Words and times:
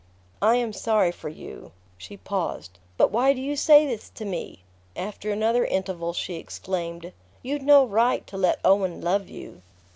"I 0.41 0.55
am 0.55 0.73
sorry 0.73 1.11
for 1.11 1.29
you." 1.29 1.73
She 1.95 2.17
paused. 2.17 2.79
"But 2.97 3.11
why 3.11 3.33
do 3.33 3.39
you 3.39 3.55
say 3.55 3.85
this 3.85 4.09
to 4.09 4.25
me?" 4.25 4.63
After 4.95 5.29
another 5.31 5.63
interval 5.63 6.11
she 6.13 6.37
exclaimed: 6.37 7.13
"You'd 7.43 7.61
no 7.61 7.85
right 7.85 8.25
to 8.25 8.35
let 8.35 8.59
Owen 8.65 8.99
love 9.01 9.29
you." 9.29 9.61